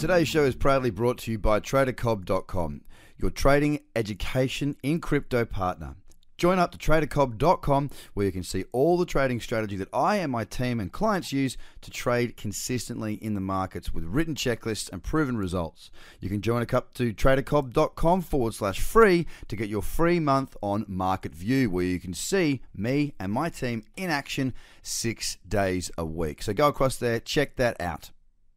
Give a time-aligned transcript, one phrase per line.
[0.00, 2.80] Today's show is proudly brought to you by TraderCobb.com,
[3.18, 5.96] your trading education in crypto partner.
[6.38, 10.32] Join up to tradercobb.com where you can see all the trading strategy that I and
[10.32, 15.02] my team and clients use to trade consistently in the markets with written checklists and
[15.02, 15.90] proven results.
[16.18, 20.86] You can join up to tradercobb.com forward slash free to get your free month on
[20.88, 26.06] Market View where you can see me and my team in action six days a
[26.06, 26.42] week.
[26.42, 28.12] So go across there, check that out.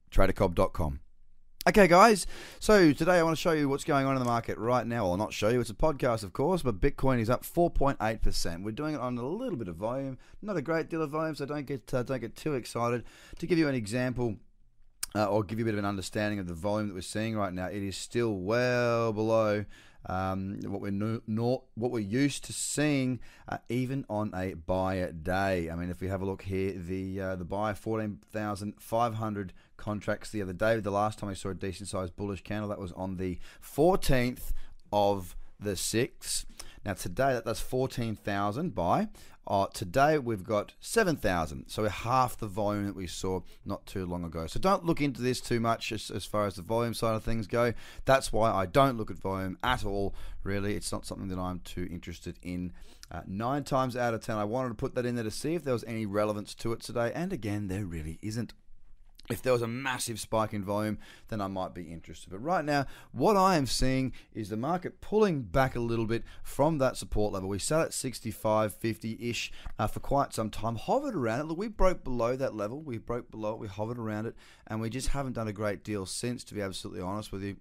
[0.10, 1.02] tradercobb.com.
[1.66, 2.28] Okay, guys.
[2.60, 5.06] So today I want to show you what's going on in the market right now.
[5.06, 5.62] I'll not show you.
[5.62, 8.64] It's a podcast, of course, but Bitcoin is up 4.8%.
[8.64, 11.36] We're doing it on a little bit of volume, not a great deal of volume,
[11.36, 13.06] so don't get uh, don't get too excited.
[13.40, 14.36] To give you an example.
[15.16, 17.38] Uh, or give you a bit of an understanding of the volume that we're seeing
[17.38, 19.64] right now, it is still well below
[20.08, 25.70] um, what we're no, what we're used to seeing, uh, even on a buyer day.
[25.70, 29.16] I mean, if we have a look here, the uh, the buy fourteen thousand five
[29.16, 30.80] hundred contracts the other day.
[30.80, 34.52] The last time I saw a decent sized bullish candle, that was on the 14th
[34.92, 36.46] of the 6th.
[36.86, 39.08] Now today that's 14,000 buy.
[39.46, 44.06] Uh, today we've got 7,000, so we're half the volume that we saw not too
[44.06, 44.48] long ago.
[44.48, 47.24] So don't look into this too much as, as far as the volume side of
[47.24, 47.74] things go.
[48.06, 50.16] That's why I don't look at volume at all.
[50.44, 52.72] Really, it's not something that I'm too interested in.
[53.12, 55.56] Uh, nine times out of ten, I wanted to put that in there to see
[55.56, 58.54] if there was any relevance to it today, and again, there really isn't
[59.34, 62.30] if there was a massive spike in volume, then I might be interested.
[62.30, 66.24] But right now, what I am seeing is the market pulling back a little bit
[66.44, 67.50] from that support level.
[67.50, 71.46] We sat at 65, 50 ish uh, for quite some time, hovered around it.
[71.46, 72.82] Look, we broke below that level.
[72.82, 74.36] We broke below it, we hovered around it,
[74.68, 77.58] and we just haven't done a great deal since, to be absolutely honest with you.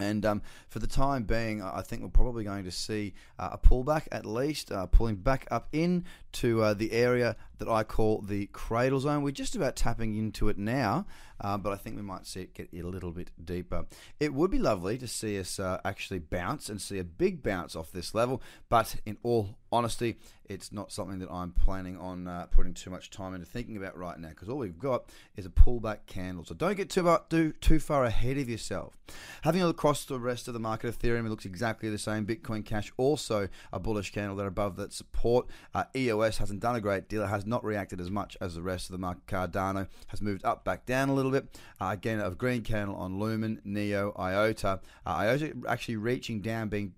[0.00, 3.58] And um, for the time being, I think we're probably going to see uh, a
[3.58, 6.04] pullback at least, uh, pulling back up in
[6.34, 9.22] to uh, the area that I call the cradle zone.
[9.22, 11.06] We're just about tapping into it now,
[11.40, 13.86] uh, but I think we might see it get a little bit deeper.
[14.20, 17.76] It would be lovely to see us uh, actually bounce and see a big bounce
[17.76, 22.46] off this level, but in all honesty, it's not something that I'm planning on uh,
[22.50, 25.50] putting too much time into thinking about right now because all we've got is a
[25.50, 26.44] pullback candle.
[26.44, 28.96] So don't get too, about, too, too far ahead of yourself.
[29.42, 32.26] Having a look across the rest of the market, Ethereum looks exactly the same.
[32.26, 35.46] Bitcoin Cash also a bullish candle there above that support.
[35.74, 35.84] Uh,
[36.32, 37.22] Hasn't done a great deal.
[37.22, 39.26] It has not reacted as much as the rest of the market.
[39.26, 41.46] Cardano has moved up, back down a little bit.
[41.80, 44.80] Uh, again, of green candle on Lumen, Neo, IOTA.
[45.06, 46.94] Uh, IOTA actually reaching down, being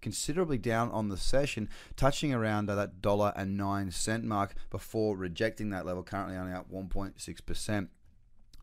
[0.00, 5.70] considerably down on the session, touching around that dollar and nine cent mark before rejecting
[5.70, 6.02] that level.
[6.02, 7.90] Currently only up 1.6 percent.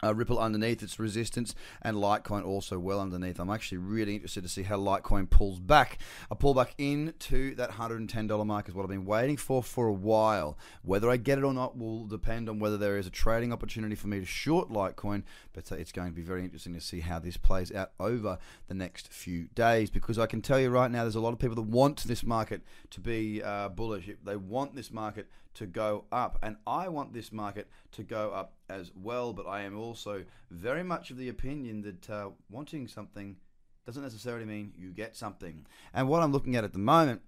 [0.04, 3.40] Uh, Ripple underneath its resistance and Litecoin also well underneath.
[3.40, 5.98] I'm actually really interested to see how Litecoin pulls back.
[6.30, 10.58] A pullback into that $110 mark is what I've been waiting for for a while.
[10.84, 13.96] Whether I get it or not will depend on whether there is a trading opportunity
[13.96, 17.00] for me to short Litecoin, but uh, it's going to be very interesting to see
[17.00, 18.38] how this plays out over
[18.68, 21.40] the next few days because I can tell you right now there's a lot of
[21.40, 24.10] people that want this market to be uh, bullish.
[24.24, 26.40] They want this market to go up.
[26.42, 30.84] And I want this market to go up as well, but I am also very
[30.84, 33.38] much of the opinion that uh, wanting something
[33.86, 35.66] doesn't necessarily mean you get something.
[35.94, 37.22] And what I'm looking at at the moment,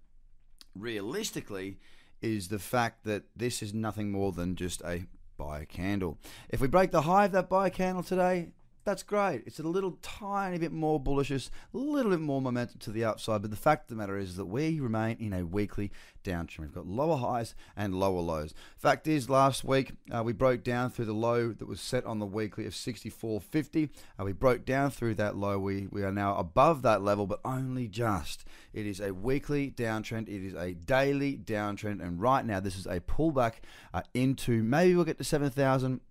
[0.75, 1.79] realistically,
[2.22, 5.06] is the fact that this is nothing more than just a
[5.38, 6.19] buy candle.
[6.50, 8.51] If we break the high of that buy candle today,
[8.89, 9.44] that's great.
[9.45, 13.44] It's a little tiny bit more bullishness, a little bit more momentum to the upside.
[13.44, 15.91] But the fact of the matter is that we remain in a weekly
[16.24, 16.62] downtrend.
[16.62, 18.56] We've got lower highs and lower lows.
[18.77, 22.18] Fact is, last week uh, we broke down through the low that was set on
[22.18, 23.89] the weekly of 64.50.
[24.19, 25.59] Uh, we broke down through that low.
[25.59, 28.44] We, we are now above that level, but only just.
[28.74, 30.30] It is a weekly downtrend.
[30.30, 32.01] It is a daily downtrend.
[32.01, 33.57] And right now, this is a pullback
[33.94, 36.01] uh, into maybe we'll get to 7,000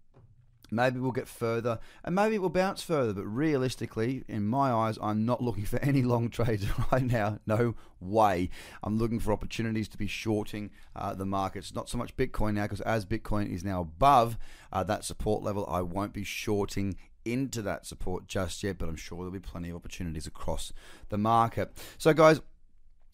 [0.70, 4.98] Maybe we'll get further and maybe it will bounce further, but realistically, in my eyes,
[5.00, 7.38] I'm not looking for any long trades right now.
[7.46, 8.50] No way.
[8.82, 11.74] I'm looking for opportunities to be shorting uh, the markets.
[11.74, 14.38] Not so much Bitcoin now, because as Bitcoin is now above
[14.72, 18.96] uh, that support level, I won't be shorting into that support just yet, but I'm
[18.96, 20.72] sure there'll be plenty of opportunities across
[21.08, 21.72] the market.
[21.98, 22.40] So, guys,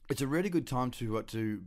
[0.09, 1.63] it's a really good time to uh, to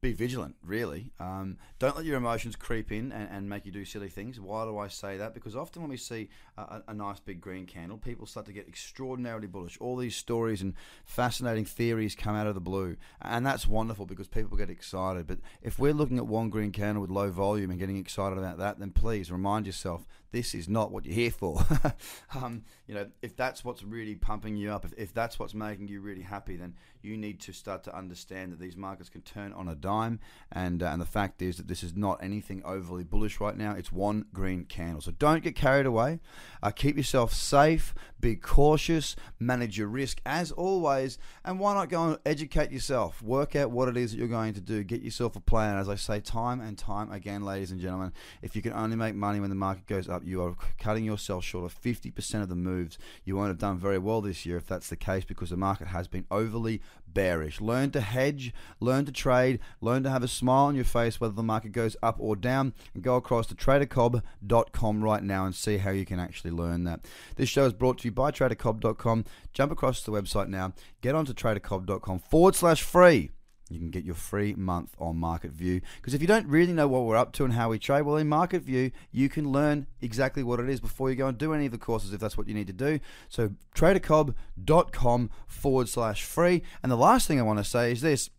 [0.00, 1.10] be vigilant, really.
[1.18, 4.38] Um, don't let your emotions creep in and, and, make you do silly things.
[4.38, 5.34] Why do I say that?
[5.34, 8.68] Because often when we see a, a, nice big green candle, people start to get
[8.68, 9.76] extraordinarily bullish.
[9.80, 10.74] All these stories and
[11.04, 12.96] fascinating theories come out of the blue.
[13.20, 15.26] And that's wonderful because people get excited.
[15.26, 18.58] But if we're looking at one green candle with low volume and getting excited about
[18.58, 21.64] that, then please remind yourself this is not what you're here for.
[22.34, 25.88] um, you know, if that's what's really pumping you up, if, if that's what's making
[25.88, 29.52] you really happy, then you need to start to understand that these markets can turn
[29.52, 29.87] on a dime.
[30.50, 33.72] And, uh, and the fact is that this is not anything overly bullish right now.
[33.72, 35.02] It's one green candle.
[35.02, 36.20] So don't get carried away.
[36.62, 41.18] Uh, keep yourself safe, be cautious, manage your risk as always.
[41.44, 43.20] And why not go and educate yourself?
[43.22, 44.82] Work out what it is that you're going to do.
[44.84, 45.76] Get yourself a plan.
[45.76, 49.14] As I say time and time again, ladies and gentlemen, if you can only make
[49.14, 52.56] money when the market goes up, you are cutting yourself short of 50% of the
[52.56, 52.98] moves.
[53.24, 55.88] You won't have done very well this year if that's the case because the market
[55.88, 56.80] has been overly
[57.18, 57.60] bearish.
[57.60, 61.34] Learn to hedge, learn to trade, learn to have a smile on your face whether
[61.34, 62.72] the market goes up or down.
[62.94, 67.00] And go across to tradercobb.com right now and see how you can actually learn that.
[67.34, 69.24] This show is brought to you by tradercobb.com.
[69.52, 73.32] Jump across to the website now, get onto tradercobb.com forward slash free
[73.70, 75.80] you can get your free month on Market View.
[75.96, 78.16] Because if you don't really know what we're up to and how we trade, well,
[78.16, 81.52] in Market View, you can learn exactly what it is before you go and do
[81.52, 83.00] any of the courses if that's what you need to do.
[83.28, 86.62] So, tradercobb.com forward slash free.
[86.82, 88.30] And the last thing I want to say is this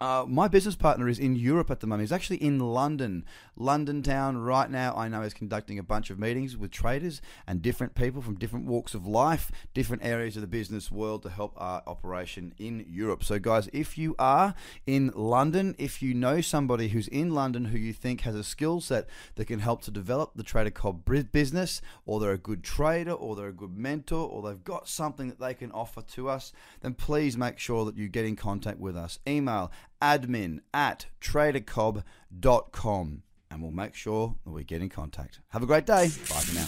[0.00, 2.02] uh, my business partner is in Europe at the moment.
[2.02, 3.24] He's actually in London,
[3.56, 4.94] London town right now.
[4.94, 8.66] I know he's conducting a bunch of meetings with traders and different people from different
[8.66, 13.24] walks of life, different areas of the business world to help our operation in Europe.
[13.24, 14.54] So, guys, if you are
[14.86, 18.80] in London, if you know somebody who's in London who you think has a skill
[18.80, 23.12] set that can help to develop the Trader Cobb business, or they're a good trader,
[23.12, 26.52] or they're a good mentor, or they've got something that they can offer to us,
[26.82, 29.18] then please make sure that you get in contact with us.
[29.26, 29.72] Email
[30.02, 35.40] admin at tradercobb.com and we'll make sure that we get in contact.
[35.48, 36.08] Have a great day.
[36.08, 36.66] Bye for now.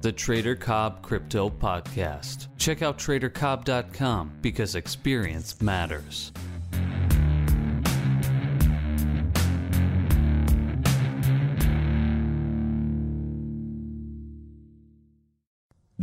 [0.00, 2.48] The Trader Cobb Crypto Podcast.
[2.58, 6.32] Check out tradercobb.com because experience matters.